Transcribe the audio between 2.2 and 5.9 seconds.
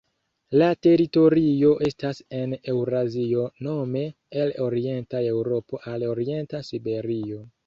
en Eŭrazio nome el orienta Eŭropo